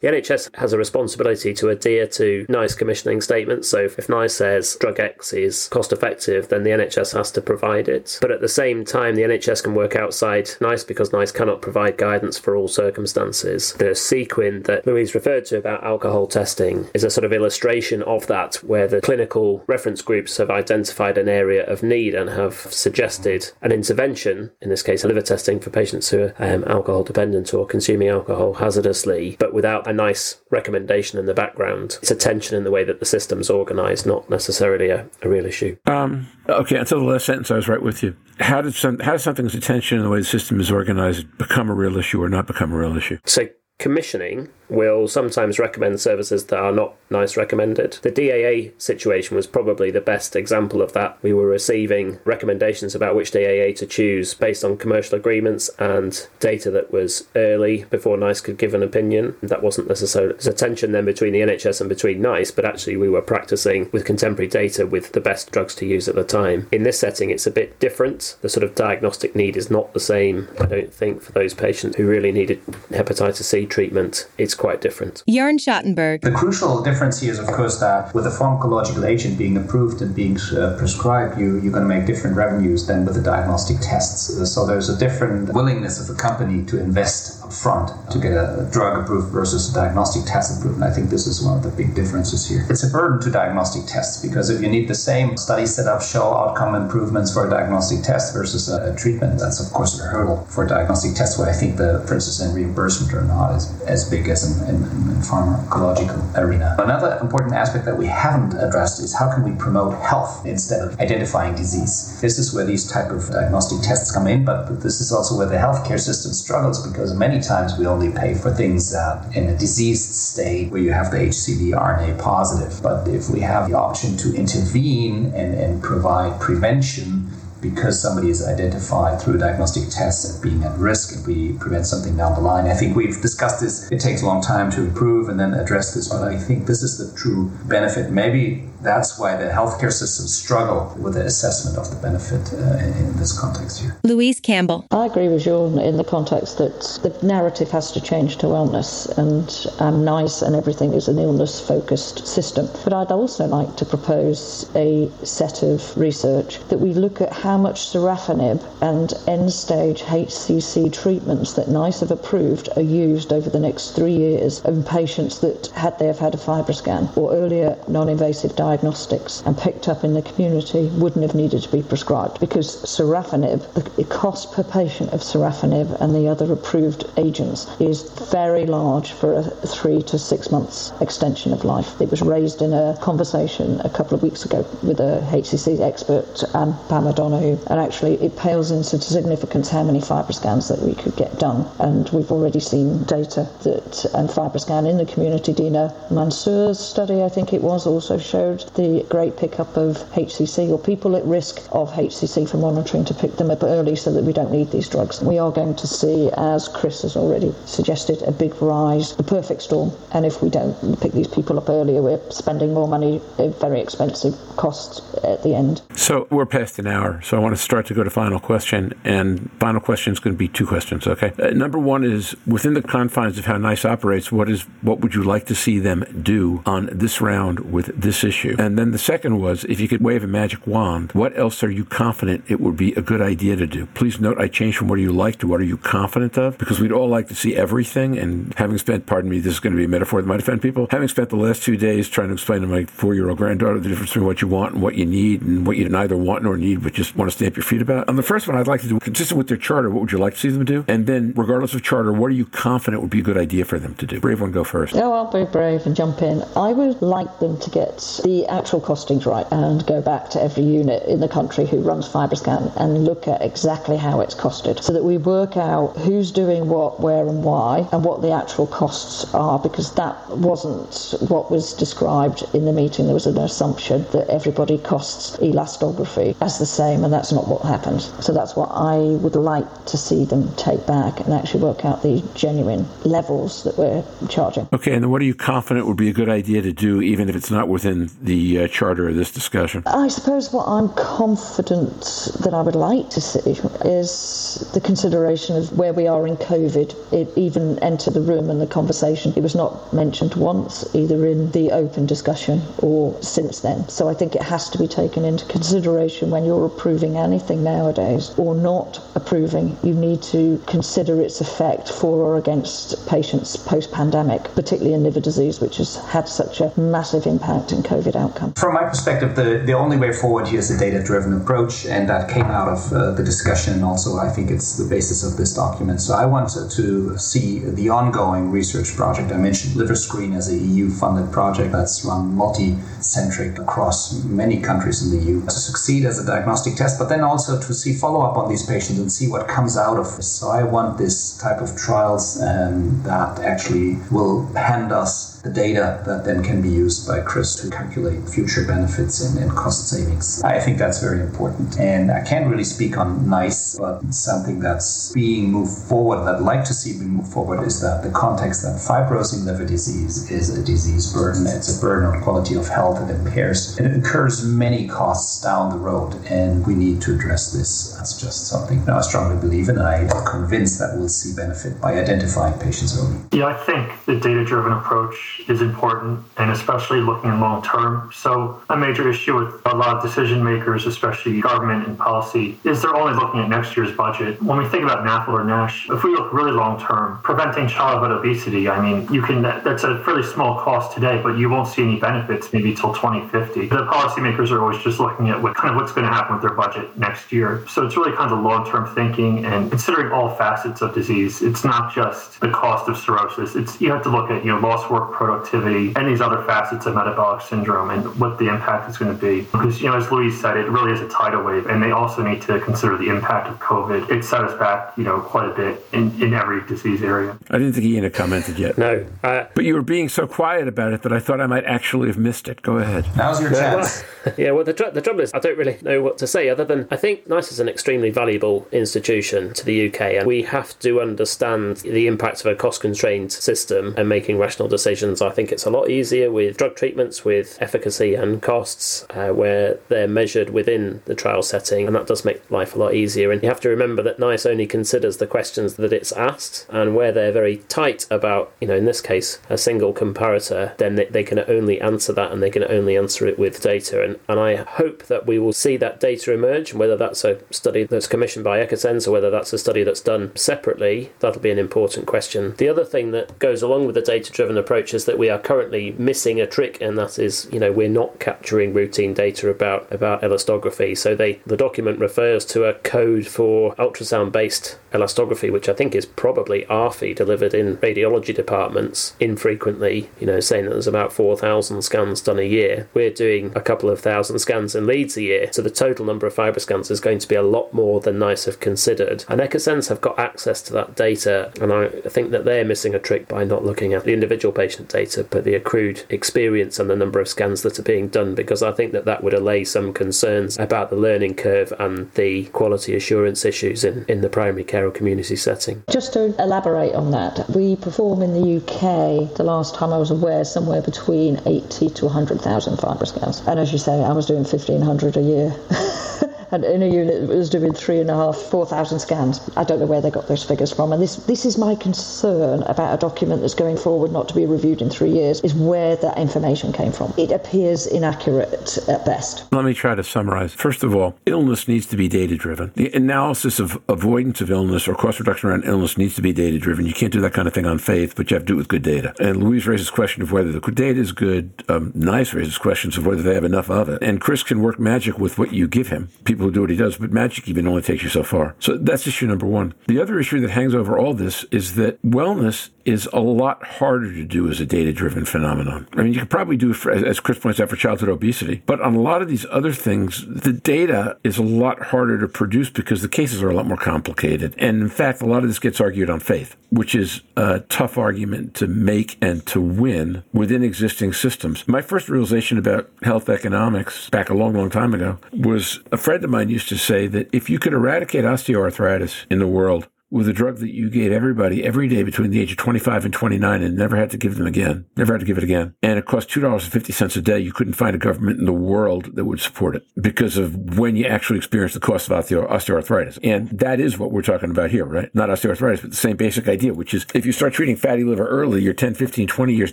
The 0.00 0.06
NHS 0.06 0.54
has 0.56 0.72
a 0.72 0.78
responsibility 0.78 1.52
to 1.54 1.70
adhere 1.70 2.06
to 2.06 2.46
NICE 2.48 2.76
commissioning 2.76 3.20
statements. 3.20 3.68
So 3.68 3.80
if 3.80 4.08
NICE 4.08 4.32
says 4.32 4.76
drug 4.78 5.00
X 5.00 5.32
is 5.32 5.66
cost 5.68 5.92
effective, 5.92 6.48
then 6.48 6.62
the 6.62 6.70
NHS 6.70 7.16
has 7.16 7.32
to 7.32 7.40
provide 7.40 7.88
it. 7.88 8.16
But 8.20 8.30
at 8.30 8.40
the 8.40 8.48
same 8.48 8.84
time, 8.84 9.16
the 9.16 9.22
NHS 9.22 9.64
can 9.64 9.74
work 9.74 9.96
outside 9.96 10.50
NICE 10.60 10.84
because 10.84 11.12
NICE 11.12 11.32
cannot 11.32 11.62
provide 11.62 11.98
guidance 11.98 12.38
for 12.38 12.54
all 12.54 12.68
circumstances. 12.68 13.72
The 13.72 13.86
CQUIN 13.86 14.66
that 14.66 14.86
Louise 14.86 15.16
referred 15.16 15.46
to 15.46 15.58
about 15.58 15.82
alcohol 15.82 16.28
testing 16.28 16.88
is 16.94 17.02
a 17.02 17.10
sort 17.10 17.24
of 17.24 17.32
illustration 17.32 18.02
of 18.04 18.28
that, 18.28 18.56
where 18.56 18.86
the 18.86 19.00
clinical 19.00 19.64
reference 19.66 20.02
groups 20.02 20.36
have 20.36 20.50
identified 20.50 21.18
an 21.18 21.28
area 21.28 21.66
of 21.66 21.82
need 21.82 22.14
and 22.14 22.30
have 22.30 22.54
suggested 22.54 23.50
an 23.62 23.72
intervention, 23.72 24.52
in 24.62 24.68
this 24.68 24.82
case, 24.82 25.04
liver 25.04 25.22
testing 25.22 25.58
for 25.58 25.70
patients 25.70 26.10
who 26.10 26.20
are 26.20 26.34
um, 26.38 26.62
alcohol 26.68 27.02
dependent 27.02 27.52
or 27.52 27.66
consuming 27.66 28.08
alcohol 28.08 28.54
hazardously, 28.54 29.37
but 29.38 29.52
without 29.52 29.86
a 29.86 29.92
NICE 29.92 30.40
recommendation 30.50 31.18
in 31.18 31.26
the 31.26 31.34
background. 31.34 31.98
It's 32.02 32.10
a 32.10 32.16
tension 32.16 32.56
in 32.56 32.64
the 32.64 32.70
way 32.70 32.84
that 32.84 33.00
the 33.00 33.06
system's 33.06 33.50
organised, 33.50 34.06
not 34.06 34.28
necessarily 34.28 34.90
a, 34.90 35.06
a 35.22 35.28
real 35.28 35.46
issue. 35.46 35.76
Um, 35.86 36.28
okay, 36.48 36.76
until 36.76 37.00
the 37.00 37.06
last 37.06 37.26
sentence, 37.26 37.50
I 37.50 37.56
was 37.56 37.68
right 37.68 37.82
with 37.82 38.02
you. 38.02 38.16
How 38.40 38.60
did 38.60 38.74
some, 38.74 38.98
how 39.00 39.12
does 39.12 39.22
something's 39.22 39.54
attention 39.54 39.98
in 39.98 40.04
the 40.04 40.10
way 40.10 40.18
the 40.18 40.24
system 40.24 40.60
is 40.60 40.70
organised 40.70 41.26
become 41.38 41.70
a 41.70 41.74
real 41.74 41.96
issue 41.96 42.22
or 42.22 42.28
not 42.28 42.46
become 42.46 42.72
a 42.72 42.76
real 42.76 42.96
issue? 42.96 43.18
So 43.24 43.48
commissioning 43.78 44.48
will 44.68 45.08
sometimes 45.08 45.58
recommend 45.58 46.00
services 46.00 46.46
that 46.46 46.58
are 46.58 46.72
not 46.72 46.94
NICE 47.10 47.36
recommended. 47.36 47.98
The 48.02 48.10
DAA 48.10 48.72
situation 48.78 49.36
was 49.36 49.46
probably 49.46 49.90
the 49.90 50.00
best 50.00 50.36
example 50.36 50.82
of 50.82 50.92
that. 50.92 51.18
We 51.22 51.32
were 51.32 51.46
receiving 51.46 52.18
recommendations 52.24 52.94
about 52.94 53.14
which 53.14 53.30
DAA 53.30 53.72
to 53.76 53.86
choose 53.86 54.34
based 54.34 54.64
on 54.64 54.76
commercial 54.76 55.16
agreements 55.16 55.70
and 55.78 56.26
data 56.40 56.70
that 56.70 56.92
was 56.92 57.26
early 57.34 57.84
before 57.84 58.16
NICE 58.16 58.40
could 58.40 58.58
give 58.58 58.74
an 58.74 58.82
opinion. 58.82 59.36
That 59.42 59.62
wasn't 59.62 59.88
necessarily 59.88 60.34
there's 60.34 60.46
a 60.46 60.52
tension 60.52 60.92
then 60.92 61.04
between 61.04 61.32
the 61.32 61.40
NHS 61.40 61.80
and 61.80 61.88
between 61.88 62.20
NICE, 62.20 62.50
but 62.50 62.64
actually 62.64 62.96
we 62.96 63.08
were 63.08 63.22
practicing 63.22 63.88
with 63.92 64.04
contemporary 64.04 64.48
data 64.48 64.86
with 64.86 65.12
the 65.12 65.20
best 65.20 65.50
drugs 65.50 65.74
to 65.76 65.86
use 65.86 66.08
at 66.08 66.14
the 66.14 66.24
time. 66.24 66.68
In 66.70 66.82
this 66.82 66.98
setting, 66.98 67.30
it's 67.30 67.46
a 67.46 67.50
bit 67.50 67.78
different. 67.80 68.36
The 68.42 68.48
sort 68.48 68.64
of 68.64 68.74
diagnostic 68.74 69.34
need 69.34 69.56
is 69.56 69.70
not 69.70 69.94
the 69.94 70.00
same, 70.00 70.48
I 70.60 70.66
don't 70.66 70.92
think, 70.92 71.22
for 71.22 71.32
those 71.32 71.54
patients 71.54 71.96
who 71.96 72.06
really 72.06 72.32
needed 72.32 72.64
hepatitis 72.90 73.44
C 73.44 73.66
treatment. 73.66 74.28
It's 74.36 74.54
quite 74.58 74.80
different. 74.80 75.22
Jorn 75.28 75.58
Schattenberg. 75.58 76.20
The 76.20 76.32
crucial 76.32 76.82
difference 76.82 77.20
here 77.20 77.32
is, 77.32 77.38
of 77.38 77.46
course, 77.46 77.78
that 77.80 78.14
with 78.14 78.26
a 78.26 78.30
pharmacological 78.30 79.08
agent 79.08 79.38
being 79.38 79.56
approved 79.56 80.02
and 80.02 80.14
being 80.14 80.36
uh, 80.56 80.76
prescribed, 80.78 81.38
you, 81.38 81.58
you're 81.60 81.72
going 81.72 81.88
to 81.88 81.94
make 81.94 82.06
different 82.06 82.36
revenues 82.36 82.86
than 82.86 83.06
with 83.06 83.14
the 83.14 83.22
diagnostic 83.22 83.78
tests. 83.80 84.38
Uh, 84.38 84.44
so 84.44 84.66
there's 84.66 84.88
a 84.88 84.98
different 84.98 85.54
willingness 85.54 85.98
of 86.00 86.14
a 86.14 86.18
company 86.18 86.64
to 86.66 86.78
invest 86.78 87.37
upfront 87.48 88.10
to 88.10 88.18
get 88.18 88.32
a 88.32 88.68
drug 88.70 89.02
approved 89.02 89.32
versus 89.32 89.70
a 89.70 89.74
diagnostic 89.74 90.24
test 90.24 90.58
approved. 90.58 90.76
And 90.76 90.84
I 90.84 90.90
think 90.90 91.10
this 91.10 91.26
is 91.26 91.42
one 91.42 91.56
of 91.56 91.62
the 91.62 91.70
big 91.70 91.94
differences 91.94 92.48
here. 92.48 92.66
It's 92.68 92.84
a 92.84 92.90
burden 92.90 93.20
to 93.20 93.30
diagnostic 93.30 93.86
tests 93.86 94.24
because 94.24 94.50
if 94.50 94.62
you 94.62 94.68
need 94.68 94.88
the 94.88 94.94
same 94.94 95.36
study 95.36 95.66
setup 95.66 96.02
show 96.02 96.34
outcome 96.34 96.74
improvements 96.74 97.32
for 97.32 97.46
a 97.46 97.50
diagnostic 97.50 98.02
test 98.02 98.34
versus 98.34 98.68
a, 98.68 98.94
treatment, 98.98 99.38
that's 99.38 99.64
of 99.64 99.72
course 99.72 100.00
a 100.00 100.02
hurdle 100.02 100.44
for 100.46 100.66
diagnostic 100.66 101.14
tests 101.14 101.38
where 101.38 101.48
I 101.48 101.52
think 101.52 101.76
the 101.76 101.98
differences 101.98 102.40
in 102.40 102.54
reimbursement 102.54 103.14
are 103.14 103.22
not 103.22 103.52
as, 103.52 103.80
as 103.82 104.08
big 104.10 104.28
as 104.28 104.42
in, 104.44 104.68
in, 104.68 104.82
in 104.82 105.20
pharmacological 105.22 106.36
arena. 106.36 106.74
Another 106.78 107.18
important 107.20 107.54
aspect 107.54 107.84
that 107.84 107.96
we 107.96 108.06
haven't 108.06 108.54
addressed 108.54 109.00
is 109.00 109.16
how 109.16 109.32
can 109.32 109.44
we 109.44 109.56
promote 109.58 109.94
health 110.02 110.44
instead 110.46 110.80
of 110.82 110.98
identifying 110.98 111.54
disease. 111.54 112.20
This 112.20 112.38
is 112.38 112.52
where 112.52 112.64
these 112.64 112.90
type 112.90 113.10
of 113.10 113.30
diagnostic 113.30 113.82
tests 113.82 114.10
come 114.10 114.26
in, 114.26 114.44
but 114.44 114.82
this 114.82 115.00
is 115.00 115.12
also 115.12 115.36
where 115.36 115.46
the 115.46 115.56
healthcare 115.56 116.00
system 116.00 116.32
struggles 116.32 116.86
because 116.86 117.14
many 117.14 117.37
times 117.42 117.78
we 117.78 117.86
only 117.86 118.10
pay 118.12 118.34
for 118.34 118.50
things 118.50 118.92
that 118.92 119.36
in 119.36 119.48
a 119.48 119.56
diseased 119.56 120.12
state 120.14 120.70
where 120.70 120.80
you 120.80 120.92
have 120.92 121.10
the 121.10 121.18
HCV 121.18 121.72
RNA 121.72 122.20
positive. 122.22 122.82
But 122.82 123.08
if 123.08 123.30
we 123.30 123.40
have 123.40 123.68
the 123.68 123.76
option 123.76 124.16
to 124.18 124.34
intervene 124.34 125.26
and, 125.26 125.54
and 125.54 125.82
provide 125.82 126.40
prevention, 126.40 127.30
because 127.60 128.00
somebody 128.00 128.30
is 128.30 128.46
identified 128.46 129.20
through 129.20 129.34
a 129.34 129.38
diagnostic 129.38 129.88
test 129.90 130.24
as 130.24 130.40
being 130.40 130.62
at 130.62 130.76
risk 130.78 131.16
and 131.16 131.26
we 131.26 131.54
prevent 131.58 131.86
something 131.86 132.16
down 132.16 132.34
the 132.34 132.40
line. 132.40 132.66
I 132.66 132.74
think 132.74 132.94
we've 132.94 133.20
discussed 133.20 133.60
this. 133.60 133.90
It 133.90 134.00
takes 134.00 134.22
a 134.22 134.26
long 134.26 134.42
time 134.42 134.70
to 134.72 134.84
improve 134.84 135.28
and 135.28 135.38
then 135.40 135.54
address 135.54 135.94
this, 135.94 136.08
but 136.08 136.22
I 136.22 136.38
think 136.38 136.66
this 136.66 136.82
is 136.82 136.98
the 136.98 137.16
true 137.18 137.50
benefit. 137.64 138.10
Maybe 138.10 138.68
that's 138.80 139.18
why 139.18 139.36
the 139.36 139.50
healthcare 139.50 139.92
systems 139.92 140.36
struggle 140.36 140.94
with 140.98 141.14
the 141.14 141.24
assessment 141.24 141.76
of 141.76 141.90
the 141.90 141.96
benefit 141.96 142.52
uh, 142.52 142.78
in 142.78 143.16
this 143.16 143.38
context 143.38 143.80
here. 143.80 143.96
Louise 144.04 144.40
Campbell. 144.40 144.86
I 144.90 145.06
agree 145.06 145.28
with 145.28 145.46
you 145.46 145.78
in 145.78 145.96
the 145.96 146.04
context 146.04 146.58
that 146.58 147.00
the 147.02 147.26
narrative 147.26 147.70
has 147.70 147.92
to 147.92 148.00
change 148.00 148.36
to 148.38 148.46
wellness, 148.46 149.06
and 149.18 149.48
um, 149.80 150.04
NICE 150.04 150.42
and 150.42 150.54
everything 150.54 150.92
is 150.94 151.08
an 151.08 151.18
illness 151.18 151.60
focused 151.60 152.26
system. 152.26 152.68
But 152.84 152.92
I'd 152.92 153.12
also 153.12 153.46
like 153.46 153.76
to 153.76 153.84
propose 153.84 154.70
a 154.74 155.10
set 155.24 155.62
of 155.62 155.96
research 155.96 156.60
that 156.68 156.78
we 156.78 156.94
look 156.94 157.20
at 157.20 157.32
how 157.32 157.58
much 157.58 157.86
sorafenib 157.92 158.62
and 158.80 159.12
end 159.26 159.52
stage 159.52 160.02
HCC 160.02 160.92
treatments 160.92 161.54
that 161.54 161.68
NICE 161.68 162.00
have 162.00 162.10
approved 162.10 162.68
are 162.76 162.82
used 162.82 163.32
over 163.32 163.50
the 163.50 163.60
next 163.60 163.90
three 163.92 164.14
years 164.14 164.64
in 164.64 164.84
patients 164.84 165.40
that, 165.40 165.66
had 165.68 165.98
they 165.98 166.06
have 166.06 166.18
had 166.18 166.34
a 166.34 166.38
FibroScan 166.38 167.16
or 167.16 167.32
earlier 167.32 167.76
non 167.88 168.08
invasive 168.08 168.54
diagnostics 168.68 169.42
and 169.46 169.56
picked 169.56 169.88
up 169.88 170.04
in 170.04 170.12
the 170.12 170.20
community, 170.20 170.88
wouldn't 171.02 171.22
have 171.22 171.34
needed 171.34 171.62
to 171.62 171.72
be 171.72 171.82
prescribed 171.82 172.38
because 172.38 172.68
sorafenib, 172.84 173.60
the 173.96 174.04
cost 174.04 174.52
per 174.52 174.62
patient 174.62 175.10
of 175.14 175.20
sorafenib 175.20 175.88
and 176.02 176.14
the 176.14 176.28
other 176.28 176.52
approved 176.52 177.04
agents 177.16 177.66
is 177.80 178.02
very 178.30 178.66
large 178.66 179.12
for 179.12 179.32
a 179.32 179.42
three 179.76 180.02
to 180.02 180.18
six 180.18 180.50
months 180.50 180.92
extension 181.00 181.52
of 181.54 181.64
life. 181.64 181.98
It 181.98 182.10
was 182.10 182.20
raised 182.20 182.60
in 182.60 182.74
a 182.74 182.98
conversation 183.00 183.80
a 183.80 183.88
couple 183.88 184.14
of 184.16 184.22
weeks 184.22 184.44
ago 184.44 184.66
with 184.82 185.00
a 185.00 185.26
HCC 185.32 185.80
expert, 185.80 186.44
um, 186.54 186.78
Pam 186.90 187.06
O'Donoghue, 187.06 187.58
and 187.70 187.80
actually 187.80 188.14
it 188.26 188.36
pales 188.36 188.70
into 188.70 188.98
significance 189.00 189.70
how 189.70 189.82
many 189.82 190.00
FibroScans 190.00 190.68
that 190.68 190.80
we 190.80 190.94
could 190.94 191.16
get 191.16 191.38
done. 191.38 191.66
And 191.78 192.06
we've 192.10 192.30
already 192.30 192.60
seen 192.60 193.04
data 193.04 193.48
that 193.62 194.04
um, 194.14 194.28
FibroScan 194.28 194.84
in 194.90 194.98
the 194.98 195.06
community, 195.06 195.54
Dina 195.54 195.94
Mansour's 196.10 196.78
study, 196.78 197.22
I 197.22 197.30
think 197.30 197.54
it 197.54 197.62
was, 197.62 197.86
also 197.86 198.18
showed 198.18 198.57
the 198.66 199.06
great 199.08 199.36
pickup 199.36 199.76
of 199.76 199.96
HCC 200.12 200.70
or 200.70 200.78
people 200.78 201.16
at 201.16 201.24
risk 201.24 201.68
of 201.72 201.90
HCC 201.92 202.48
for 202.48 202.58
monitoring 202.58 203.04
to 203.06 203.14
pick 203.14 203.36
them 203.36 203.50
up 203.50 203.62
early 203.62 203.96
so 203.96 204.12
that 204.12 204.24
we 204.24 204.32
don't 204.32 204.52
need 204.52 204.70
these 204.70 204.88
drugs. 204.88 205.22
We 205.22 205.38
are 205.38 205.50
going 205.50 205.74
to 205.76 205.86
see, 205.86 206.30
as 206.36 206.68
Chris 206.68 207.02
has 207.02 207.16
already 207.16 207.54
suggested, 207.66 208.22
a 208.22 208.32
big 208.32 208.60
rise, 208.60 209.16
the 209.16 209.22
perfect 209.22 209.62
storm. 209.62 209.92
And 210.12 210.24
if 210.24 210.42
we 210.42 210.50
don't 210.50 211.00
pick 211.00 211.12
these 211.12 211.28
people 211.28 211.58
up 211.58 211.68
earlier, 211.68 212.02
we're 212.02 212.30
spending 212.30 212.74
more 212.74 212.88
money, 212.88 213.20
very 213.38 213.80
expensive 213.80 214.34
costs 214.56 215.00
at 215.24 215.42
the 215.42 215.54
end. 215.54 215.82
So 215.94 216.26
we're 216.30 216.46
past 216.46 216.78
an 216.78 216.86
hour, 216.86 217.20
so 217.22 217.36
I 217.36 217.40
want 217.40 217.56
to 217.56 217.62
start 217.62 217.86
to 217.86 217.94
go 217.94 218.04
to 218.04 218.10
final 218.10 218.40
question. 218.40 218.94
And 219.04 219.50
final 219.58 219.80
question 219.80 220.12
is 220.12 220.20
going 220.20 220.34
to 220.34 220.38
be 220.38 220.48
two 220.48 220.66
questions, 220.66 221.06
okay? 221.06 221.32
Uh, 221.38 221.50
number 221.50 221.78
one 221.78 222.04
is 222.04 222.36
within 222.46 222.74
the 222.74 222.82
confines 222.82 223.38
of 223.38 223.46
how 223.46 223.58
NICE 223.58 223.84
operates, 223.84 224.32
what 224.32 224.48
is 224.48 224.62
what 224.82 225.00
would 225.00 225.14
you 225.14 225.22
like 225.22 225.46
to 225.46 225.54
see 225.54 225.78
them 225.78 226.04
do 226.22 226.62
on 226.66 226.88
this 226.92 227.20
round 227.20 227.72
with 227.72 227.86
this 228.00 228.24
issue? 228.24 228.47
And 228.58 228.78
then 228.78 228.90
the 228.92 228.98
second 228.98 229.40
was 229.40 229.64
if 229.64 229.80
you 229.80 229.88
could 229.88 230.02
wave 230.02 230.24
a 230.24 230.26
magic 230.26 230.66
wand, 230.66 231.12
what 231.12 231.36
else 231.38 231.62
are 231.62 231.70
you 231.70 231.84
confident 231.84 232.44
it 232.48 232.60
would 232.60 232.76
be 232.76 232.92
a 232.94 233.02
good 233.02 233.20
idea 233.20 233.56
to 233.56 233.66
do? 233.66 233.86
Please 233.86 234.20
note 234.20 234.38
I 234.40 234.48
changed 234.48 234.78
from 234.78 234.88
what 234.88 234.96
do 234.96 235.02
you 235.02 235.12
like 235.12 235.38
to 235.40 235.46
what 235.46 235.60
are 235.60 235.64
you 235.64 235.76
confident 235.76 236.36
of? 236.38 236.58
Because 236.58 236.80
we'd 236.80 236.92
all 236.92 237.08
like 237.08 237.28
to 237.28 237.34
see 237.34 237.56
everything. 237.56 238.18
And 238.18 238.54
having 238.54 238.78
spent, 238.78 239.06
pardon 239.06 239.30
me, 239.30 239.40
this 239.40 239.54
is 239.54 239.60
going 239.60 239.72
to 239.72 239.76
be 239.76 239.84
a 239.84 239.88
metaphor 239.88 240.20
that 240.20 240.28
might 240.28 240.40
offend 240.40 240.62
people, 240.62 240.86
having 240.90 241.08
spent 241.08 241.30
the 241.30 241.36
last 241.36 241.62
two 241.62 241.76
days 241.76 242.08
trying 242.08 242.28
to 242.28 242.34
explain 242.34 242.62
to 242.62 242.66
my 242.66 242.84
four 242.84 243.14
year 243.14 243.28
old 243.28 243.38
granddaughter 243.38 243.80
the 243.80 243.88
difference 243.88 244.10
between 244.10 244.26
what 244.26 244.42
you 244.42 244.48
want 244.48 244.74
and 244.74 244.82
what 244.82 244.94
you 244.94 245.06
need 245.06 245.42
and 245.42 245.66
what 245.66 245.76
you 245.76 245.88
neither 245.88 246.16
want 246.16 246.42
nor 246.42 246.56
need 246.56 246.82
but 246.82 246.92
just 246.92 247.16
want 247.16 247.30
to 247.30 247.36
stamp 247.36 247.56
your 247.56 247.64
feet 247.64 247.82
about. 247.82 248.08
On 248.08 248.16
the 248.16 248.22
first 248.22 248.46
one, 248.46 248.56
I'd 248.56 248.66
like 248.66 248.80
to 248.82 248.88
do 248.88 248.98
consistent 249.00 249.38
with 249.38 249.48
their 249.48 249.56
charter. 249.56 249.90
What 249.90 250.00
would 250.00 250.12
you 250.12 250.18
like 250.18 250.34
to 250.34 250.40
see 250.40 250.48
them 250.48 250.64
do? 250.64 250.84
And 250.88 251.06
then, 251.06 251.32
regardless 251.36 251.74
of 251.74 251.82
charter, 251.82 252.12
what 252.12 252.26
are 252.26 252.34
you 252.34 252.46
confident 252.46 253.02
would 253.02 253.10
be 253.10 253.20
a 253.20 253.22
good 253.22 253.38
idea 253.38 253.64
for 253.64 253.78
them 253.78 253.94
to 253.96 254.06
do? 254.06 254.20
Brave 254.20 254.40
one, 254.40 254.52
go 254.52 254.64
first. 254.64 254.94
Oh, 254.94 255.12
I'll 255.12 255.32
be 255.32 255.50
brave 255.50 255.86
and 255.86 255.96
jump 255.96 256.22
in. 256.22 256.42
I 256.56 256.72
would 256.72 257.02
like 257.02 257.38
them 257.40 257.58
to 257.60 257.70
get 257.70 257.98
the 258.24 258.37
actual 258.46 258.80
costings 258.80 259.26
right 259.26 259.46
and 259.50 259.84
go 259.86 260.00
back 260.00 260.30
to 260.30 260.42
every 260.42 260.62
unit 260.62 261.02
in 261.04 261.20
the 261.20 261.28
country 261.28 261.66
who 261.66 261.80
runs 261.80 262.08
FibreScan 262.08 262.74
and 262.76 263.04
look 263.04 263.26
at 263.26 263.42
exactly 263.42 263.96
how 263.96 264.20
it's 264.20 264.34
costed 264.34 264.82
so 264.82 264.92
that 264.92 265.04
we 265.04 265.16
work 265.16 265.56
out 265.56 265.96
who's 265.96 266.30
doing 266.30 266.68
what, 266.68 267.00
where, 267.00 267.26
and 267.26 267.42
why, 267.42 267.88
and 267.92 268.04
what 268.04 268.22
the 268.22 268.30
actual 268.30 268.66
costs 268.66 269.32
are 269.34 269.58
because 269.58 269.94
that 269.94 270.16
wasn't 270.30 271.14
what 271.30 271.50
was 271.50 271.74
described 271.74 272.44
in 272.54 272.64
the 272.64 272.72
meeting. 272.72 273.06
There 273.06 273.14
was 273.14 273.26
an 273.26 273.38
assumption 273.38 274.04
that 274.12 274.28
everybody 274.28 274.78
costs 274.78 275.36
elastography 275.38 276.36
as 276.40 276.58
the 276.58 276.66
same, 276.66 277.04
and 277.04 277.12
that's 277.12 277.32
not 277.32 277.48
what 277.48 277.62
happened. 277.62 278.02
So 278.02 278.32
that's 278.32 278.56
what 278.56 278.70
I 278.72 278.96
would 278.96 279.36
like 279.36 279.86
to 279.86 279.96
see 279.96 280.24
them 280.24 280.54
take 280.56 280.86
back 280.86 281.20
and 281.20 281.32
actually 281.32 281.62
work 281.62 281.84
out 281.84 282.02
the 282.02 282.22
genuine 282.34 282.86
levels 283.04 283.64
that 283.64 283.76
we're 283.78 284.04
charging. 284.28 284.68
Okay, 284.72 284.92
and 284.92 285.02
then 285.02 285.10
what 285.10 285.22
are 285.22 285.26
you 285.26 285.34
confident 285.34 285.86
would 285.86 285.96
be 285.96 286.08
a 286.08 286.12
good 286.12 286.28
idea 286.28 286.62
to 286.62 286.72
do, 286.72 287.00
even 287.00 287.28
if 287.28 287.36
it's 287.36 287.50
not 287.50 287.68
within 287.68 288.10
the 288.28 288.60
uh, 288.60 288.68
charter 288.68 289.08
of 289.08 289.14
this 289.16 289.32
discussion? 289.32 289.82
I 289.86 290.08
suppose 290.08 290.52
what 290.52 290.66
I'm 290.68 290.90
confident 290.90 292.28
that 292.40 292.52
I 292.52 292.60
would 292.60 292.76
like 292.76 293.08
to 293.10 293.20
see 293.20 293.56
is 293.84 294.70
the 294.74 294.80
consideration 294.80 295.56
of 295.56 295.76
where 295.76 295.94
we 295.94 296.06
are 296.06 296.26
in 296.26 296.36
COVID. 296.36 296.94
It 297.12 297.28
even 297.36 297.78
entered 297.78 298.14
the 298.14 298.20
room 298.20 298.50
and 298.50 298.60
the 298.60 298.66
conversation. 298.66 299.32
It 299.34 299.42
was 299.42 299.54
not 299.54 299.92
mentioned 299.94 300.34
once, 300.34 300.84
either 300.94 301.26
in 301.26 301.50
the 301.52 301.72
open 301.72 302.04
discussion 302.04 302.60
or 302.78 303.20
since 303.22 303.60
then. 303.60 303.88
So 303.88 304.08
I 304.08 304.14
think 304.14 304.36
it 304.36 304.42
has 304.42 304.68
to 304.70 304.78
be 304.78 304.86
taken 304.86 305.24
into 305.24 305.46
consideration 305.46 306.30
when 306.30 306.44
you're 306.44 306.66
approving 306.66 307.16
anything 307.16 307.64
nowadays 307.64 308.34
or 308.36 308.54
not 308.54 309.00
approving. 309.14 309.76
You 309.82 309.94
need 309.94 310.22
to 310.34 310.62
consider 310.66 311.22
its 311.22 311.40
effect 311.40 311.90
for 311.90 312.18
or 312.18 312.36
against 312.36 313.08
patients 313.08 313.56
post 313.56 313.90
pandemic, 313.90 314.42
particularly 314.54 314.92
in 314.92 315.02
liver 315.02 315.20
disease, 315.20 315.60
which 315.60 315.78
has 315.78 315.96
had 315.96 316.28
such 316.28 316.60
a 316.60 316.72
massive 316.78 317.26
impact 317.26 317.72
in 317.72 317.82
COVID 317.82 318.17
outcome. 318.18 318.52
From 318.54 318.74
my 318.74 318.84
perspective, 318.84 319.36
the, 319.36 319.62
the 319.64 319.72
only 319.72 319.96
way 319.96 320.12
forward 320.12 320.48
here 320.48 320.58
is 320.58 320.70
a 320.70 320.78
data 320.78 321.02
driven 321.02 321.32
approach, 321.32 321.86
and 321.86 322.08
that 322.08 322.28
came 322.28 322.44
out 322.44 322.68
of 322.68 322.92
uh, 322.92 323.12
the 323.12 323.22
discussion. 323.22 323.82
Also, 323.82 324.18
I 324.18 324.28
think 324.28 324.50
it's 324.50 324.76
the 324.76 324.88
basis 324.88 325.24
of 325.24 325.36
this 325.36 325.54
document. 325.54 326.00
So 326.00 326.14
I 326.14 326.26
wanted 326.26 326.70
to 326.70 327.16
see 327.18 327.60
the 327.60 327.88
ongoing 327.88 328.50
research 328.50 328.94
project. 328.96 329.32
I 329.32 329.36
mentioned 329.36 329.74
LiverScreen 329.74 330.36
as 330.36 330.48
a 330.48 330.56
EU 330.56 330.90
funded 330.90 331.32
project 331.32 331.72
that's 331.72 332.04
run 332.04 332.34
multi 332.34 332.76
centric 333.00 333.58
across 333.58 334.24
many 334.24 334.60
countries 334.60 335.02
in 335.02 335.18
the 335.18 335.24
EU 335.24 335.44
to 335.44 335.50
succeed 335.50 336.04
as 336.04 336.18
a 336.18 336.26
diagnostic 336.26 336.74
test, 336.76 336.98
but 336.98 337.08
then 337.08 337.22
also 337.22 337.60
to 337.60 337.74
see 337.74 337.94
follow 337.94 338.20
up 338.20 338.36
on 338.36 338.48
these 338.48 338.66
patients 338.66 338.98
and 338.98 339.10
see 339.10 339.28
what 339.28 339.48
comes 339.48 339.76
out 339.76 339.98
of 339.98 340.16
this. 340.16 340.30
So 340.30 340.48
I 340.48 340.62
want 340.62 340.98
this 340.98 341.36
type 341.38 341.60
of 341.60 341.76
trials 341.76 342.40
um, 342.42 343.02
that 343.04 343.38
actually 343.40 343.96
will 344.10 344.46
hand 344.54 344.92
us 344.92 345.37
the 345.48 345.54
data 345.54 346.02
that 346.06 346.24
then 346.24 346.42
can 346.42 346.60
be 346.60 346.68
used 346.68 347.06
by 347.06 347.20
Chris 347.20 347.54
to 347.56 347.70
calculate 347.70 348.28
future 348.28 348.64
benefits 348.66 349.20
and, 349.20 349.38
and, 349.38 349.50
cost 349.52 349.88
savings. 349.88 350.42
I 350.44 350.60
think 350.60 350.78
that's 350.78 351.00
very 351.00 351.20
important. 351.20 351.78
And 351.78 352.10
I 352.10 352.22
can't 352.22 352.46
really 352.48 352.64
speak 352.64 352.98
on 352.98 353.28
NICE, 353.28 353.78
but 353.78 354.12
something 354.12 354.60
that's 354.60 355.12
being 355.12 355.50
moved 355.50 355.72
forward 355.88 356.24
that 356.24 356.36
I'd 356.36 356.42
like 356.42 356.64
to 356.64 356.74
see 356.74 356.98
being 356.98 357.10
moved 357.10 357.32
forward 357.32 357.66
is 357.66 357.80
that 357.80 358.02
the 358.02 358.10
context 358.10 358.62
that 358.62 358.76
fibrosing 358.76 359.44
liver 359.44 359.64
disease 359.64 360.30
is 360.30 360.56
a 360.56 360.62
disease 360.64 361.12
burden. 361.12 361.46
It's 361.46 361.78
a 361.78 361.80
burden 361.80 362.08
on 362.08 362.22
quality 362.22 362.54
of 362.54 362.68
health. 362.68 363.08
It 363.08 363.14
impairs, 363.14 363.78
it 363.78 363.86
incurs 363.86 364.44
many 364.44 364.86
costs 364.86 365.42
down 365.42 365.70
the 365.70 365.78
road, 365.78 366.14
and 366.26 366.66
we 366.66 366.74
need 366.74 367.00
to 367.02 367.14
address 367.14 367.52
this. 367.52 367.94
That's 367.96 368.20
just 368.20 368.48
something 368.48 368.84
now 368.84 368.98
I 368.98 369.00
strongly 369.00 369.40
believe 369.40 369.68
in, 369.68 369.78
and 369.78 369.86
I'm 369.86 370.08
convinced 370.26 370.78
that 370.78 370.96
we'll 370.96 371.08
see 371.08 371.34
benefit 371.34 371.80
by 371.80 371.94
identifying 371.94 372.58
patients 372.58 372.98
early. 372.98 373.18
Yeah, 373.32 373.46
I 373.46 373.54
think 373.54 374.04
the 374.04 374.16
data 374.16 374.44
driven 374.44 374.72
approach 374.72 375.37
is 375.48 375.60
important, 375.62 376.20
and 376.36 376.50
especially 376.50 377.00
looking 377.00 377.30
in 377.30 377.40
long 377.40 377.62
term. 377.62 378.10
So, 378.14 378.62
a 378.68 378.76
major 378.76 379.08
issue 379.08 379.36
with 379.36 379.60
a 379.66 379.74
lot 379.74 379.96
of 379.96 380.02
decision 380.02 380.42
makers, 380.42 380.86
especially 380.86 381.40
government 381.40 381.86
and 381.86 381.98
policy, 381.98 382.58
is 382.64 382.82
they're 382.82 382.96
only 382.96 383.14
looking 383.14 383.40
at 383.40 383.48
next 383.48 383.76
year's 383.76 383.94
budget. 383.96 384.42
When 384.42 384.58
we 384.58 384.66
think 384.68 384.84
about 384.84 385.04
NAFL 385.04 385.32
or 385.32 385.44
NASH, 385.44 385.88
if 385.90 386.02
we 386.04 386.10
look 386.10 386.32
really 386.32 386.52
long 386.52 386.80
term, 386.80 387.20
preventing 387.22 387.68
childhood 387.68 388.10
obesity, 388.10 388.68
I 388.68 388.80
mean, 388.80 389.12
you 389.12 389.22
can 389.22 389.42
that's 389.42 389.84
a 389.84 390.02
fairly 390.04 390.22
small 390.22 390.60
cost 390.60 390.94
today, 390.94 391.20
but 391.22 391.38
you 391.38 391.48
won't 391.48 391.68
see 391.68 391.82
any 391.82 391.98
benefits 391.98 392.52
maybe 392.52 392.74
till 392.74 392.94
2050. 392.94 393.68
The 393.68 393.76
policymakers 393.86 394.50
are 394.50 394.60
always 394.60 394.82
just 394.82 395.00
looking 395.00 395.28
at 395.28 395.40
what 395.40 395.54
kind 395.54 395.70
of 395.70 395.76
what's 395.76 395.92
going 395.92 396.06
to 396.06 396.12
happen 396.12 396.36
with 396.36 396.42
their 396.42 396.54
budget 396.54 396.96
next 396.98 397.32
year. 397.32 397.64
So 397.68 397.86
it's 397.86 397.96
really 397.96 398.16
kind 398.16 398.32
of 398.32 398.42
long 398.42 398.68
term 398.68 398.94
thinking 398.94 399.44
and 399.44 399.70
considering 399.70 400.12
all 400.12 400.34
facets 400.34 400.82
of 400.82 400.94
disease. 400.94 401.42
It's 401.42 401.64
not 401.64 401.94
just 401.94 402.40
the 402.40 402.50
cost 402.50 402.88
of 402.88 402.96
cirrhosis. 402.96 403.54
It's 403.54 403.80
you 403.80 403.90
have 403.90 404.02
to 404.02 404.10
look 404.10 404.30
at 404.30 404.44
you 404.44 404.52
know 404.52 404.58
lost 404.58 404.90
work 404.90 405.12
productivity 405.18 405.92
and 405.96 406.06
these 406.06 406.20
other 406.20 406.42
facets 406.44 406.86
of 406.86 406.94
metabolic 406.94 407.42
syndrome 407.42 407.90
and 407.90 408.18
what 408.20 408.38
the 408.38 408.48
impact 408.48 408.88
is 408.88 408.96
going 408.96 409.12
to 409.12 409.20
be. 409.20 409.40
Because 409.42 409.82
you 409.82 409.88
know 409.88 409.96
as 409.96 410.10
Louise 410.12 410.40
said, 410.40 410.56
it 410.56 410.68
really 410.68 410.92
is 410.92 411.00
a 411.00 411.08
tidal 411.08 411.42
wave, 411.42 411.66
and 411.66 411.82
they 411.82 411.90
also 411.90 412.22
need 412.22 412.40
to 412.42 412.60
consider 412.60 412.96
the 412.96 413.08
impact 413.08 413.48
of 413.48 413.58
COVID. 413.58 414.10
It 414.10 414.22
set 414.22 414.42
us 414.44 414.56
back 414.58 414.96
you 414.96 415.02
know 415.02 415.20
quite 415.20 415.50
a 415.50 415.54
bit 415.54 415.84
in, 415.92 416.22
in 416.22 416.32
every 416.34 416.64
disease 416.66 417.02
area. 417.02 417.36
I 417.50 417.58
didn't 417.58 417.72
think 417.72 417.84
Ian 417.86 418.04
had 418.04 418.14
commented 418.14 418.58
yet. 418.58 418.78
No, 418.78 419.04
uh, 419.24 419.46
but 419.54 419.64
you 419.64 419.74
were 419.74 419.82
being 419.82 420.08
so 420.08 420.28
quiet 420.28 420.68
about 420.68 420.92
it 420.92 421.02
that 421.02 421.12
I 421.12 421.18
thought 421.18 421.40
I 421.40 421.46
might 421.46 421.64
actually 421.64 422.06
have 422.06 422.18
missed 422.18 422.48
it. 422.48 422.62
Go 422.62 422.78
ahead. 422.78 423.04
Now's 423.16 423.40
your 423.40 423.50
chance. 423.50 424.04
Well, 424.24 424.34
yeah, 424.38 424.52
well, 424.52 424.64
the, 424.64 424.72
tr- 424.72 424.90
the 424.92 425.00
trouble 425.00 425.20
is, 425.20 425.34
I 425.34 425.40
don't 425.40 425.58
really 425.58 425.78
know 425.82 426.00
what 426.00 426.16
to 426.18 426.28
say 426.28 426.48
other 426.48 426.64
than 426.64 426.86
I 426.92 426.96
think 426.96 427.26
NICE 427.26 427.50
is 427.50 427.58
an 427.58 427.68
extremely 427.68 428.10
valuable 428.10 428.68
institution 428.70 429.52
to 429.54 429.64
the 429.64 429.88
UK, 429.88 430.00
and 430.00 430.26
we 430.28 430.42
have 430.42 430.78
to 430.80 431.00
understand 431.00 431.78
the 431.78 432.06
impact 432.06 432.40
of 432.40 432.46
a 432.46 432.54
cost 432.54 432.80
constrained 432.80 433.32
system 433.32 433.94
and 433.96 434.08
making 434.08 434.38
rational 434.38 434.68
decisions 434.68 435.07
I 435.16 435.30
think 435.30 435.52
it's 435.52 435.66
a 435.66 435.70
lot 435.70 435.90
easier 435.90 436.30
with 436.30 436.56
drug 436.56 436.76
treatments 436.76 437.24
with 437.24 437.58
efficacy 437.60 438.14
and 438.14 438.42
costs 438.42 439.06
uh, 439.10 439.28
where 439.28 439.78
they're 439.88 440.08
measured 440.08 440.50
within 440.50 441.02
the 441.06 441.14
trial 441.14 441.42
setting, 441.42 441.86
and 441.86 441.94
that 441.96 442.06
does 442.06 442.24
make 442.24 442.50
life 442.50 442.74
a 442.74 442.78
lot 442.78 442.94
easier. 442.94 443.30
And 443.30 443.42
you 443.42 443.48
have 443.48 443.60
to 443.60 443.68
remember 443.68 444.02
that 444.02 444.18
NICE 444.18 444.46
only 444.46 444.66
considers 444.66 445.16
the 445.16 445.26
questions 445.26 445.74
that 445.74 445.92
it's 445.92 446.12
asked, 446.12 446.66
and 446.68 446.94
where 446.94 447.12
they're 447.12 447.32
very 447.32 447.58
tight 447.68 448.06
about, 448.10 448.52
you 448.60 448.68
know, 448.68 448.76
in 448.76 448.84
this 448.84 449.00
case, 449.00 449.38
a 449.48 449.58
single 449.58 449.92
comparator, 449.92 450.76
then 450.78 450.94
they, 450.96 451.06
they 451.06 451.24
can 451.24 451.38
only 451.48 451.80
answer 451.80 452.12
that 452.12 452.32
and 452.32 452.42
they 452.42 452.50
can 452.50 452.64
only 452.64 452.96
answer 452.96 453.26
it 453.26 453.38
with 453.38 453.60
data. 453.60 454.02
And, 454.02 454.18
and 454.28 454.38
I 454.40 454.56
hope 454.56 455.06
that 455.06 455.26
we 455.26 455.38
will 455.38 455.52
see 455.52 455.76
that 455.78 456.00
data 456.00 456.32
emerge, 456.32 456.74
whether 456.74 456.96
that's 456.96 457.24
a 457.24 457.40
study 457.52 457.84
that's 457.84 458.06
commissioned 458.06 458.44
by 458.44 458.60
Echosens 458.60 459.06
or 459.06 459.12
whether 459.12 459.30
that's 459.30 459.52
a 459.52 459.58
study 459.58 459.82
that's 459.82 460.00
done 460.00 460.34
separately, 460.36 461.12
that'll 461.20 461.40
be 461.40 461.50
an 461.50 461.58
important 461.58 462.06
question. 462.06 462.54
The 462.56 462.68
other 462.68 462.84
thing 462.84 463.10
that 463.12 463.38
goes 463.38 463.62
along 463.62 463.86
with 463.86 463.94
the 463.94 464.02
data 464.02 464.32
driven 464.32 464.56
approach 464.56 464.94
that 465.06 465.18
we 465.18 465.28
are 465.28 465.38
currently 465.38 465.92
missing 465.98 466.40
a 466.40 466.46
trick, 466.46 466.80
and 466.80 466.98
that 466.98 467.18
is, 467.18 467.48
you 467.52 467.60
know, 467.60 467.72
we're 467.72 467.88
not 467.88 468.20
capturing 468.20 468.74
routine 468.74 469.14
data 469.14 469.48
about, 469.48 469.90
about 469.92 470.22
elastography. 470.22 470.96
So 470.96 471.14
they 471.14 471.34
the 471.46 471.56
document 471.56 471.98
refers 471.98 472.44
to 472.46 472.64
a 472.64 472.74
code 472.74 473.26
for 473.26 473.74
ultrasound 473.76 474.32
based 474.32 474.78
elastography, 474.92 475.52
which 475.52 475.68
I 475.68 475.74
think 475.74 475.94
is 475.94 476.06
probably 476.06 476.64
ARFI 476.64 477.14
delivered 477.14 477.54
in 477.54 477.76
radiology 477.78 478.34
departments 478.34 479.14
infrequently, 479.20 480.10
you 480.18 480.26
know, 480.26 480.40
saying 480.40 480.64
that 480.64 480.70
there's 480.70 480.86
about 480.86 481.12
4,000 481.12 481.82
scans 481.82 482.20
done 482.20 482.38
a 482.38 482.42
year. 482.42 482.88
We're 482.94 483.10
doing 483.10 483.52
a 483.54 483.60
couple 483.60 483.90
of 483.90 484.00
thousand 484.00 484.38
scans 484.38 484.74
in 484.74 484.86
Leeds 484.86 485.16
a 485.16 485.22
year, 485.22 485.52
so 485.52 485.62
the 485.62 485.70
total 485.70 486.04
number 486.04 486.26
of 486.26 486.34
fibre 486.34 486.60
scans 486.60 486.90
is 486.90 487.00
going 487.00 487.18
to 487.18 487.28
be 487.28 487.34
a 487.34 487.42
lot 487.42 487.72
more 487.72 488.00
than 488.00 488.18
NICE 488.18 488.46
have 488.46 488.60
considered. 488.60 489.24
And 489.28 489.40
Echosens 489.40 489.88
have 489.88 490.00
got 490.00 490.18
access 490.18 490.62
to 490.62 490.72
that 490.74 490.96
data, 490.96 491.52
and 491.60 491.72
I 491.72 491.88
think 492.08 492.30
that 492.30 492.44
they're 492.44 492.64
missing 492.64 492.94
a 492.94 492.98
trick 492.98 493.28
by 493.28 493.44
not 493.44 493.64
looking 493.64 493.92
at 493.92 494.04
the 494.04 494.12
individual 494.12 494.52
patient 494.52 494.87
data, 494.88 495.26
but 495.28 495.44
the 495.44 495.54
accrued 495.54 496.04
experience 496.08 496.78
and 496.78 496.88
the 496.88 496.96
number 496.96 497.20
of 497.20 497.28
scans 497.28 497.62
that 497.62 497.78
are 497.78 497.82
being 497.82 498.08
done, 498.08 498.34
because 498.34 498.62
I 498.62 498.72
think 498.72 498.92
that 498.92 499.04
that 499.04 499.22
would 499.22 499.34
allay 499.34 499.64
some 499.64 499.92
concerns 499.92 500.58
about 500.58 500.90
the 500.90 500.96
learning 500.96 501.34
curve 501.34 501.72
and 501.78 502.12
the 502.14 502.46
quality 502.46 502.94
assurance 502.96 503.44
issues 503.44 503.84
in, 503.84 504.04
in 504.08 504.20
the 504.20 504.28
primary 504.28 504.64
care 504.64 504.86
or 504.86 504.90
community 504.90 505.36
setting. 505.36 505.82
Just 505.90 506.12
to 506.14 506.34
elaborate 506.42 506.94
on 506.94 507.10
that, 507.12 507.48
we 507.50 507.76
perform 507.76 508.22
in 508.22 508.32
the 508.34 508.56
UK, 508.58 509.36
the 509.36 509.44
last 509.44 509.74
time 509.74 509.92
I 509.92 509.98
was 509.98 510.10
aware, 510.10 510.44
somewhere 510.44 510.82
between 510.82 511.40
80 511.46 511.90
to 511.90 512.04
100,000 512.06 512.76
fibre 512.78 513.06
scans. 513.06 513.40
And 513.46 513.58
as 513.58 513.72
you 513.72 513.78
say, 513.78 514.02
I 514.02 514.12
was 514.12 514.26
doing 514.26 514.44
1,500 514.44 515.16
a 515.16 515.20
year. 515.20 515.54
and 516.50 516.64
in 516.64 516.82
a 516.82 516.86
unit 516.86 517.26
that 517.26 517.36
was 517.36 517.50
doing 517.50 517.72
three 517.72 518.00
and 518.00 518.10
a 518.10 518.14
half, 518.14 518.36
four 518.36 518.66
thousand 518.66 518.98
scans. 519.00 519.40
I 519.56 519.64
don't 519.64 519.80
know 519.80 519.86
where 519.86 520.00
they 520.00 520.10
got 520.10 520.28
those 520.28 520.44
figures 520.44 520.72
from. 520.72 520.92
And 520.92 521.02
this 521.02 521.16
this 521.26 521.44
is 521.44 521.58
my 521.58 521.74
concern 521.74 522.62
about 522.64 522.94
a 522.94 522.98
document 522.98 523.40
that's 523.40 523.54
going 523.54 523.76
forward, 523.76 524.12
not 524.12 524.28
to 524.28 524.34
be 524.34 524.46
reviewed 524.46 524.82
in 524.82 524.90
three 524.90 525.10
years, 525.10 525.40
is 525.40 525.54
where 525.54 525.96
that 525.96 526.18
information 526.18 526.72
came 526.72 526.92
from. 526.92 527.12
It 527.16 527.30
appears 527.30 527.86
inaccurate 527.86 528.78
at 528.88 529.04
best. 529.04 529.50
Let 529.52 529.64
me 529.64 529.74
try 529.74 529.94
to 529.94 530.04
summarize. 530.04 530.54
First 530.54 530.82
of 530.82 530.94
all, 530.94 531.18
illness 531.26 531.68
needs 531.68 531.86
to 531.86 531.96
be 531.96 532.08
data 532.08 532.36
driven. 532.36 532.72
The 532.74 532.92
analysis 532.92 533.58
of 533.58 533.80
avoidance 533.88 534.40
of 534.40 534.50
illness 534.50 534.88
or 534.88 534.94
cost 534.94 535.18
reduction 535.18 535.50
around 535.50 535.64
illness 535.64 535.98
needs 535.98 536.14
to 536.16 536.22
be 536.22 536.32
data 536.32 536.58
driven. 536.58 536.86
You 536.86 536.94
can't 536.94 537.12
do 537.12 537.20
that 537.20 537.32
kind 537.32 537.48
of 537.48 537.54
thing 537.54 537.66
on 537.66 537.78
faith, 537.78 538.14
but 538.16 538.30
you 538.30 538.34
have 538.36 538.44
to 538.44 538.46
do 538.46 538.54
it 538.54 538.58
with 538.58 538.68
good 538.68 538.82
data. 538.82 539.14
And 539.20 539.42
Louise 539.42 539.66
raises 539.66 539.90
question 539.90 540.22
of 540.22 540.32
whether 540.32 540.52
the 540.52 540.60
data 540.78 541.00
is 541.00 541.12
good. 541.12 541.64
Um, 541.68 541.92
NICE 541.94 542.34
raises 542.34 542.58
questions 542.58 542.96
of 542.96 543.06
whether 543.06 543.22
they 543.22 543.34
have 543.34 543.44
enough 543.44 543.70
of 543.70 543.88
it. 543.88 544.02
And 544.02 544.20
Chris 544.20 544.42
can 544.42 544.60
work 544.60 544.78
magic 544.78 545.18
with 545.18 545.38
what 545.38 545.52
you 545.52 545.66
give 545.66 545.88
him. 545.88 546.08
People 546.24 546.37
who 546.44 546.50
do 546.50 546.60
what 546.62 546.70
he 546.70 546.76
does, 546.76 546.96
but 546.96 547.12
magic 547.12 547.48
even 547.48 547.66
only 547.66 547.82
takes 547.82 548.02
you 548.02 548.08
so 548.08 548.22
far. 548.22 548.54
So 548.60 548.76
that's 548.76 549.06
issue 549.06 549.26
number 549.26 549.46
one. 549.46 549.74
The 549.86 550.00
other 550.00 550.18
issue 550.18 550.40
that 550.40 550.50
hangs 550.50 550.74
over 550.74 550.98
all 550.98 551.14
this 551.14 551.44
is 551.50 551.74
that 551.74 552.00
wellness 552.02 552.70
is 552.88 553.06
a 553.12 553.20
lot 553.20 553.62
harder 553.62 554.10
to 554.14 554.24
do 554.24 554.50
as 554.50 554.60
a 554.60 554.66
data 554.66 554.94
driven 554.94 555.26
phenomenon. 555.26 555.86
I 555.92 556.02
mean, 556.02 556.14
you 556.14 556.20
could 556.20 556.30
probably 556.30 556.56
do 556.56 556.72
for, 556.72 556.90
as 556.90 557.20
Chris 557.20 557.38
points 557.38 557.60
out, 557.60 557.68
for 557.68 557.76
childhood 557.76 558.08
obesity, 558.08 558.62
but 558.64 558.80
on 558.80 558.94
a 558.94 559.00
lot 559.00 559.20
of 559.20 559.28
these 559.28 559.44
other 559.50 559.74
things, 559.74 560.24
the 560.26 560.54
data 560.54 561.18
is 561.22 561.36
a 561.36 561.42
lot 561.42 561.82
harder 561.82 562.18
to 562.18 562.26
produce 562.26 562.70
because 562.70 563.02
the 563.02 563.08
cases 563.08 563.42
are 563.42 563.50
a 563.50 563.54
lot 563.54 563.66
more 563.66 563.76
complicated. 563.76 564.54
And 564.56 564.80
in 564.80 564.88
fact, 564.88 565.20
a 565.20 565.26
lot 565.26 565.42
of 565.42 565.50
this 565.50 565.58
gets 565.58 565.82
argued 565.82 566.08
on 566.08 566.18
faith, 566.20 566.56
which 566.70 566.94
is 566.94 567.20
a 567.36 567.60
tough 567.60 567.98
argument 567.98 568.54
to 568.54 568.66
make 568.66 569.18
and 569.20 569.44
to 569.48 569.60
win 569.60 570.24
within 570.32 570.64
existing 570.64 571.12
systems. 571.12 571.68
My 571.68 571.82
first 571.82 572.08
realization 572.08 572.56
about 572.56 572.90
health 573.02 573.28
economics 573.28 574.08
back 574.08 574.30
a 574.30 574.34
long, 574.34 574.54
long 574.54 574.70
time 574.70 574.94
ago 574.94 575.18
was 575.30 575.80
a 575.92 575.98
friend 575.98 576.24
of 576.24 576.30
mine 576.30 576.48
used 576.48 576.70
to 576.70 576.78
say 576.78 577.06
that 577.08 577.28
if 577.34 577.50
you 577.50 577.58
could 577.58 577.74
eradicate 577.74 578.24
osteoarthritis 578.24 579.26
in 579.30 579.40
the 579.40 579.46
world, 579.46 579.88
with 580.10 580.28
a 580.28 580.32
drug 580.32 580.58
that 580.58 580.74
you 580.74 580.90
gave 580.90 581.12
everybody 581.12 581.64
every 581.64 581.88
day 581.88 582.02
between 582.02 582.30
the 582.30 582.40
age 582.40 582.50
of 582.50 582.56
25 582.56 583.04
and 583.04 583.14
29 583.14 583.62
and 583.62 583.76
never 583.76 583.96
had 583.96 584.10
to 584.10 584.16
give 584.16 584.36
them 584.36 584.46
again. 584.46 584.86
Never 584.96 585.12
had 585.12 585.20
to 585.20 585.26
give 585.26 585.38
it 585.38 585.44
again. 585.44 585.74
And 585.82 585.98
it 585.98 586.06
cost 586.06 586.28
$2.50 586.30 587.16
a 587.16 587.20
day. 587.20 587.38
You 587.38 587.52
couldn't 587.52 587.74
find 587.74 587.94
a 587.94 587.98
government 587.98 588.38
in 588.38 588.46
the 588.46 588.52
world 588.52 589.16
that 589.16 589.24
would 589.24 589.40
support 589.40 589.76
it 589.76 589.86
because 590.00 590.36
of 590.36 590.78
when 590.78 590.96
you 590.96 591.06
actually 591.06 591.38
experience 591.38 591.74
the 591.74 591.80
cost 591.80 592.10
of 592.10 592.24
osteoarthritis. 592.24 593.18
And 593.22 593.48
that 593.50 593.80
is 593.80 593.98
what 593.98 594.12
we're 594.12 594.22
talking 594.22 594.50
about 594.50 594.70
here, 594.70 594.84
right? 594.84 595.14
Not 595.14 595.28
osteoarthritis, 595.28 595.82
but 595.82 595.90
the 595.90 595.96
same 595.96 596.16
basic 596.16 596.48
idea, 596.48 596.74
which 596.74 596.94
is 596.94 597.06
if 597.14 597.26
you 597.26 597.32
start 597.32 597.52
treating 597.52 597.76
fatty 597.76 598.04
liver 598.04 598.26
early, 598.26 598.62
you're 598.62 598.74
10, 598.74 598.94
15, 598.94 599.26
20 599.26 599.54
years 599.54 599.72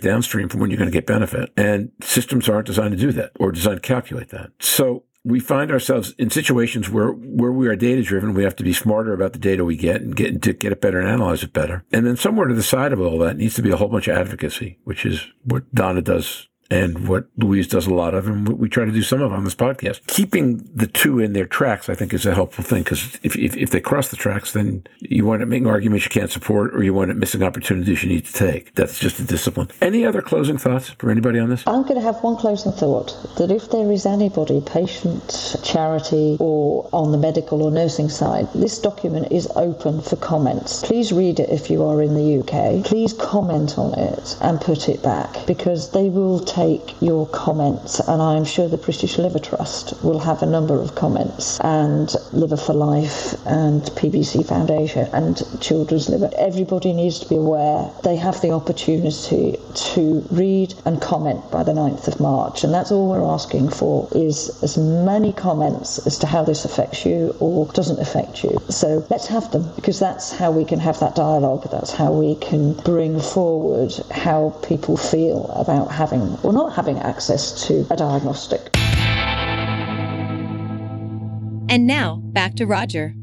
downstream 0.00 0.48
from 0.48 0.60
when 0.60 0.70
you're 0.70 0.78
going 0.78 0.90
to 0.90 0.96
get 0.96 1.06
benefit. 1.06 1.50
And 1.56 1.92
systems 2.02 2.48
aren't 2.48 2.66
designed 2.66 2.92
to 2.92 2.98
do 2.98 3.12
that 3.12 3.32
or 3.38 3.52
designed 3.52 3.82
to 3.82 3.86
calculate 3.86 4.28
that. 4.30 4.50
So 4.60 5.04
we 5.26 5.40
find 5.40 5.72
ourselves 5.72 6.14
in 6.18 6.30
situations 6.30 6.88
where, 6.88 7.08
where 7.08 7.50
we 7.50 7.66
are 7.66 7.74
data 7.74 8.00
driven. 8.00 8.32
We 8.32 8.44
have 8.44 8.54
to 8.56 8.62
be 8.62 8.72
smarter 8.72 9.12
about 9.12 9.32
the 9.32 9.40
data 9.40 9.64
we 9.64 9.76
get 9.76 10.00
and 10.00 10.14
get 10.14 10.40
to 10.42 10.52
get 10.52 10.70
it 10.70 10.80
better 10.80 11.00
and 11.00 11.08
analyze 11.08 11.42
it 11.42 11.52
better. 11.52 11.84
And 11.92 12.06
then 12.06 12.16
somewhere 12.16 12.46
to 12.46 12.54
the 12.54 12.62
side 12.62 12.92
of 12.92 13.00
all 13.00 13.18
that 13.18 13.36
needs 13.36 13.56
to 13.56 13.62
be 13.62 13.72
a 13.72 13.76
whole 13.76 13.88
bunch 13.88 14.06
of 14.06 14.16
advocacy, 14.16 14.78
which 14.84 15.04
is 15.04 15.26
what 15.42 15.74
Donna 15.74 16.00
does 16.00 16.48
and 16.70 17.08
what 17.08 17.26
Louise 17.36 17.68
does 17.68 17.86
a 17.86 17.94
lot 17.94 18.14
of, 18.14 18.26
and 18.26 18.48
we 18.48 18.68
try 18.68 18.84
to 18.84 18.92
do 18.92 19.02
some 19.02 19.22
of 19.22 19.32
on 19.32 19.44
this 19.44 19.54
podcast. 19.54 20.06
Keeping 20.06 20.68
the 20.74 20.86
two 20.86 21.18
in 21.18 21.32
their 21.32 21.46
tracks, 21.46 21.88
I 21.88 21.94
think, 21.94 22.12
is 22.12 22.26
a 22.26 22.34
helpful 22.34 22.64
thing 22.64 22.82
because 22.82 23.18
if, 23.22 23.36
if, 23.36 23.56
if, 23.56 23.70
they 23.70 23.80
cross 23.80 24.08
the 24.08 24.16
tracks, 24.16 24.52
then 24.52 24.86
you 25.00 25.24
wind 25.24 25.42
up 25.42 25.48
making 25.48 25.66
arguments 25.66 26.04
you 26.04 26.10
can't 26.10 26.30
support 26.30 26.74
or 26.74 26.82
you 26.82 26.94
wind 26.94 27.10
up 27.10 27.16
missing 27.16 27.42
opportunities 27.42 28.02
you 28.02 28.08
need 28.08 28.24
to 28.26 28.32
take. 28.32 28.74
That's 28.74 28.98
just 28.98 29.20
a 29.20 29.24
discipline. 29.24 29.68
Any 29.80 30.04
other 30.04 30.22
closing 30.22 30.58
thoughts 30.58 30.90
for 30.90 31.10
anybody 31.10 31.38
on 31.38 31.50
this? 31.50 31.62
I'm 31.66 31.82
going 31.82 31.96
to 31.96 32.00
have 32.00 32.22
one 32.22 32.36
closing 32.36 32.72
thought 32.72 33.14
that 33.38 33.50
if 33.50 33.70
there 33.70 33.90
is 33.92 34.06
anybody, 34.06 34.60
patient, 34.60 35.60
charity, 35.62 36.36
or 36.40 36.88
on 36.92 37.12
the 37.12 37.18
medical 37.18 37.62
or 37.62 37.70
nursing 37.70 38.08
side, 38.08 38.48
this 38.54 38.78
document 38.78 39.30
is 39.30 39.48
open 39.56 40.02
for 40.02 40.16
comments. 40.16 40.82
Please 40.82 41.12
read 41.12 41.40
it 41.40 41.50
if 41.50 41.70
you 41.70 41.84
are 41.84 42.02
in 42.02 42.14
the 42.14 42.40
UK. 42.40 42.84
Please 42.84 43.12
comment 43.12 43.78
on 43.78 43.94
it 43.98 44.36
and 44.40 44.60
put 44.60 44.88
it 44.88 45.02
back 45.02 45.46
because 45.46 45.90
they 45.92 46.08
will 46.08 46.40
take 46.56 47.02
your 47.02 47.26
comments, 47.28 48.00
and 48.00 48.22
I'm 48.22 48.44
sure 48.44 48.66
the 48.66 48.78
British 48.78 49.18
Liver 49.18 49.38
Trust 49.38 50.02
will 50.02 50.18
have 50.18 50.42
a 50.42 50.46
number 50.46 50.80
of 50.80 50.94
comments, 50.94 51.60
and 51.60 52.14
Liver 52.32 52.56
for 52.56 52.72
Life, 52.72 53.34
and 53.44 53.82
PBC 54.00 54.46
Foundation, 54.46 55.06
and 55.12 55.42
Children's 55.60 56.08
Liver. 56.08 56.30
Everybody 56.38 56.94
needs 56.94 57.18
to 57.20 57.28
be 57.28 57.36
aware 57.36 57.90
they 58.04 58.16
have 58.16 58.40
the 58.40 58.52
opportunity 58.52 59.58
to 59.74 60.26
read 60.30 60.72
and 60.86 61.02
comment 61.02 61.50
by 61.50 61.62
the 61.62 61.72
9th 61.72 62.08
of 62.08 62.20
March, 62.20 62.64
and 62.64 62.72
that's 62.72 62.90
all 62.90 63.06
we're 63.10 63.34
asking 63.34 63.68
for 63.68 64.08
is 64.12 64.62
as 64.62 64.78
many 64.78 65.34
comments 65.34 66.06
as 66.06 66.16
to 66.18 66.26
how 66.26 66.42
this 66.42 66.64
affects 66.64 67.04
you 67.04 67.36
or 67.38 67.66
doesn't 67.72 68.00
affect 68.00 68.42
you. 68.42 68.58
So 68.70 69.06
let's 69.10 69.26
have 69.26 69.50
them 69.52 69.70
because 69.76 69.98
that's 70.00 70.32
how 70.32 70.50
we 70.52 70.64
can 70.64 70.78
have 70.78 70.98
that 71.00 71.14
dialogue. 71.14 71.68
That's 71.70 71.92
how 71.92 72.12
we 72.12 72.36
can 72.36 72.72
bring 72.72 73.20
forward 73.20 73.92
how 74.10 74.58
people 74.62 74.96
feel 74.96 75.50
about 75.50 75.90
having 75.90 76.38
or 76.46 76.52
not 76.52 76.72
having 76.72 76.96
access 77.00 77.66
to 77.66 77.84
a 77.90 77.96
diagnostic. 77.96 78.70
And 81.68 81.86
now, 81.88 82.20
back 82.22 82.54
to 82.54 82.66
Roger. 82.66 83.14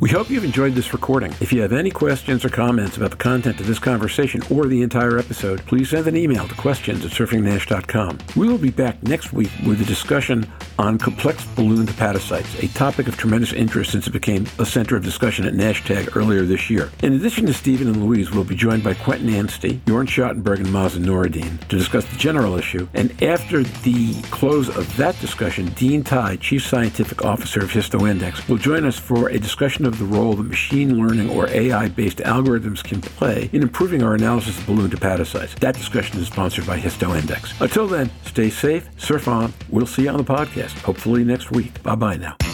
We 0.00 0.10
hope 0.10 0.30
you've 0.30 0.44
enjoyed 0.44 0.74
this 0.74 0.92
recording. 0.92 1.34
If 1.40 1.52
you 1.52 1.60
have 1.62 1.72
any 1.72 1.90
questions 1.90 2.44
or 2.44 2.50
comments 2.50 2.96
about 2.96 3.10
the 3.10 3.16
content 3.16 3.58
of 3.58 3.66
this 3.66 3.80
conversation 3.80 4.40
or 4.48 4.66
the 4.66 4.82
entire 4.82 5.18
episode, 5.18 5.58
please 5.66 5.90
send 5.90 6.06
an 6.06 6.16
email 6.16 6.46
to 6.46 6.54
questions 6.54 7.04
at 7.04 7.10
surfingnash.com. 7.10 8.18
We 8.36 8.48
will 8.48 8.58
be 8.58 8.70
back 8.70 9.02
next 9.02 9.32
week 9.32 9.50
with 9.66 9.80
a 9.80 9.84
discussion 9.84 10.46
on 10.78 10.98
complex 10.98 11.44
balloon 11.56 11.86
hepatocytes, 11.86 12.62
a 12.62 12.72
topic 12.74 13.08
of 13.08 13.16
tremendous 13.16 13.52
interest 13.52 13.90
since 13.90 14.06
it 14.06 14.12
became 14.12 14.46
a 14.60 14.66
center 14.66 14.94
of 14.94 15.02
discussion 15.02 15.44
at 15.44 15.54
NASHTAG 15.54 16.14
earlier 16.14 16.42
this 16.42 16.70
year. 16.70 16.92
In 17.02 17.14
addition 17.14 17.46
to 17.46 17.52
Stephen 17.52 17.88
and 17.88 18.04
Louise, 18.04 18.30
we'll 18.30 18.44
be 18.44 18.54
joined 18.54 18.84
by 18.84 18.94
Quentin 18.94 19.30
Anstee, 19.30 19.80
Jorn 19.80 20.06
Schattenberg, 20.06 20.58
and 20.58 20.68
Mazen 20.68 21.04
Noureddin 21.04 21.58
to 21.66 21.76
discuss 21.76 22.04
the 22.04 22.16
general 22.16 22.56
issue. 22.56 22.86
And 22.94 23.20
after 23.20 23.64
the 23.64 24.14
close 24.30 24.68
of 24.68 24.96
that 24.96 25.18
discussion, 25.20 25.66
Dean 25.70 26.04
Tai, 26.04 26.36
Chief 26.36 26.64
Scientific 26.64 27.24
Officer 27.24 27.64
of 27.64 27.72
HistoIndex, 27.72 28.48
will 28.48 28.58
join 28.58 28.84
us 28.84 28.96
for 28.96 29.30
a 29.30 29.40
discussion 29.40 29.87
of 29.88 29.98
the 29.98 30.04
role 30.04 30.34
that 30.34 30.44
machine 30.44 30.96
learning 30.96 31.30
or 31.30 31.48
AI 31.48 31.88
based 31.88 32.18
algorithms 32.18 32.84
can 32.84 33.00
play 33.00 33.50
in 33.52 33.62
improving 33.62 34.02
our 34.02 34.14
analysis 34.14 34.58
of 34.58 34.66
balloon 34.66 34.90
hepatocytes. 34.90 35.54
That 35.56 35.74
discussion 35.74 36.20
is 36.20 36.28
sponsored 36.28 36.66
by 36.66 36.78
HistoIndex. 36.78 37.60
Until 37.60 37.88
then, 37.88 38.10
stay 38.24 38.50
safe, 38.50 38.88
surf 38.96 39.26
on. 39.26 39.52
We'll 39.68 39.86
see 39.86 40.02
you 40.02 40.10
on 40.10 40.18
the 40.18 40.24
podcast, 40.24 40.78
hopefully 40.82 41.24
next 41.24 41.50
week. 41.50 41.82
Bye 41.82 41.96
bye 41.96 42.16
now. 42.16 42.47